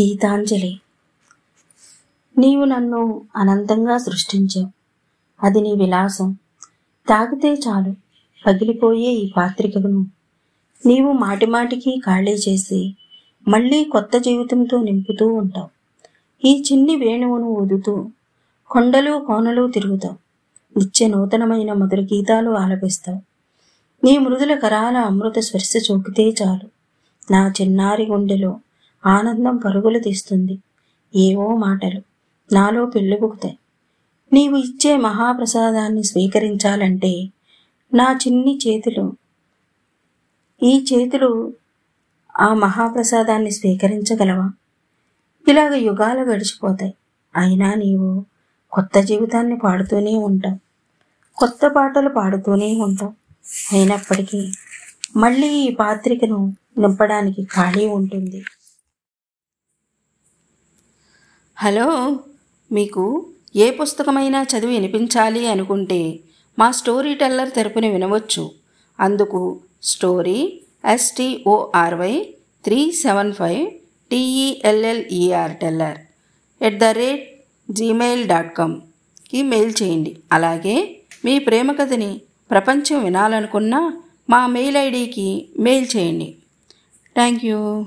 గీతాంజలి. 0.00 0.80
నీవు 2.38 2.64
నన్ను 2.64 3.22
అనంతంగా 3.36 3.98
సృష్టించావు. 3.98 4.70
అది 5.46 5.60
నీ 5.60 5.72
విలాసం. 5.72 6.36
తాగితే 7.08 7.52
చాలు. 7.54 7.94
పగిలిపోయే 8.46 9.10
ఈ 9.12 9.32
పాత్రికను. 9.36 10.06
నీవు 10.86 11.12
మాటిమాటికి 11.12 12.02
ఖాళీ 12.06 12.32
చేసి 12.32 12.96
మళ్ళీ 13.48 13.84
కొత్త 13.84 14.18
జీవితంతో 14.18 14.82
నింపుతూ 14.82 15.26
ఉంటావు. 15.26 15.68
ఈ 16.44 16.64
చిన్ని 16.72 16.96
వేణువును 16.96 17.44
ఊదుతూ 17.44 18.08
కొండలు 18.70 19.24
కోనలు 19.26 19.70
తిరుగుతావు. 19.70 20.16
నిత్య 20.78 21.06
నూతనమైన 21.06 21.72
మధుర 21.72 22.00
గీతాలు 22.00 22.50
ఆలపిస్తావు. 22.50 23.20
నీ 24.04 24.18
మృదుల 24.18 24.54
కరాల 24.54 24.96
అమృత 24.96 25.38
స్పర్శ 25.38 25.72
చూకితే 25.90 26.28
చాలు. 26.28 26.68
నా 27.32 27.52
చిన్నారి 27.60 28.06
గుండెలో 28.06 28.60
ఆనందం 29.06 29.56
పరుగులు 29.56 29.98
తీస్తుంది. 29.98 30.58
ఏవో 31.16 31.56
మాటలు 31.56 32.02
నాలో 32.54 32.86
పెళ్ళిబుకుతాయి 32.86 33.58
నీవు 34.32 34.56
ఇచ్చే 34.56 34.96
మహాప్రసాదాన్ని 34.96 36.04
స్వీకరించాలంటే 36.04 37.28
నా 37.94 38.18
చిన్ని 38.26 38.58
చేతులు 38.68 39.16
ఈ 40.62 40.84
చేతులు 40.92 41.52
ఆ 42.40 42.54
మహాప్రసాదాన్ని 42.54 43.50
స్వీకరించగలవా? 43.50 44.50
ఇలాగ 45.48 45.74
యుగాలు 45.74 46.20
గడిచిపోతాయి. 46.20 46.94
అయినా 47.36 47.74
నీవు 47.74 48.24
కొత్త 48.72 49.00
జీవితాన్ని 49.00 49.58
పాడుతూనే 49.58 50.16
ఉంటావు. 50.16 50.58
కొత్త 51.34 51.66
పాటలు 51.66 52.08
పాడుతూనే 52.08 52.80
ఉంటావు. 52.80 53.12
అయినప్పటికీ 53.72 54.52
మళ్ళీ 55.16 55.48
ఈ 55.48 55.74
పాత్రికను 55.74 56.56
నింపడానికి 56.78 57.44
ఖాళీ 57.44 57.88
ఉంటుంది. 57.88 58.44
హలో 61.64 62.18
మీకు 62.72 63.26
ఏ 63.56 63.70
పుస్తకమైనా 63.70 64.42
చదివి 64.42 64.72
వినిపించాలి 64.72 65.46
అనుకుంటే 65.46 66.20
మా 66.58 66.70
స్టోరీ 66.70 67.14
టెల్లర్ 67.14 67.50
తెరపుని 67.50 67.88
వినవచ్చు. 67.88 68.50
అందుకు 69.00 69.60
story 69.82 70.62
S T O R Y 70.84 72.34
three 72.64 72.92
seven 72.92 73.32
five 73.32 73.70
T E L L E R 74.10 75.56
teller 75.56 75.98
at 76.62 76.78
the 76.78 76.84
rate 76.84 77.24
Gmail 77.70 78.28
dot 78.28 78.56
కామ్కి 78.56 79.42
mail 79.42 79.74
చేయండి. 79.82 80.16
అలాగే 80.32 80.96
మీ 81.24 81.38
ప్రేమ 81.38 81.72
కథని 81.72 82.20
ప్రపంచం 82.50 83.04
వినాలనుకున్న 83.04 83.92
మా 84.30 84.46
మెయిల్ 84.46 84.76
ఐడికి 84.76 85.48
మెయిల్ 85.58 85.88
చేయండి. 85.96 86.34
Thank 87.14 87.44
you 87.44 87.86